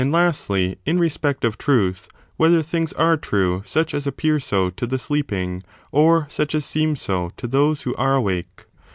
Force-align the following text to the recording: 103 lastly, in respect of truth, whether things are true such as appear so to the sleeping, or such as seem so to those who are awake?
103 0.01 0.15
lastly, 0.25 0.75
in 0.83 0.97
respect 0.97 1.45
of 1.45 1.59
truth, 1.59 2.09
whether 2.35 2.63
things 2.63 2.91
are 2.93 3.15
true 3.15 3.61
such 3.67 3.93
as 3.93 4.07
appear 4.07 4.39
so 4.39 4.71
to 4.71 4.87
the 4.87 4.97
sleeping, 4.97 5.61
or 5.91 6.25
such 6.27 6.55
as 6.55 6.65
seem 6.65 6.95
so 6.95 7.31
to 7.37 7.45
those 7.45 7.83
who 7.83 7.93
are 7.97 8.15
awake? 8.15 8.65